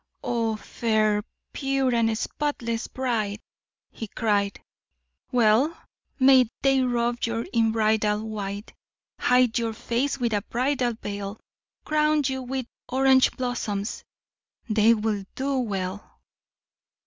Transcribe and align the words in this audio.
"Oh, 0.23 0.55
fair, 0.55 1.21
pure 1.53 1.93
and 1.93 2.17
spotless 2.17 2.87
bride!" 2.87 3.39
he 3.91 4.07
cried; 4.07 4.59
"well 5.31 5.77
may 6.17 6.49
they 6.63 6.81
robe 6.81 7.19
you 7.21 7.45
in 7.53 7.71
bridal 7.71 8.27
white, 8.27 8.73
hide 9.19 9.59
your 9.59 9.73
face 9.73 10.17
with 10.17 10.33
a 10.33 10.41
bridal 10.49 10.93
veil, 11.03 11.39
crown 11.85 12.23
you 12.25 12.41
with 12.41 12.65
orange 12.89 13.31
blossoms! 13.37 14.03
They 14.67 14.95
will 14.95 15.23
do 15.35 15.59
well." 15.59 16.17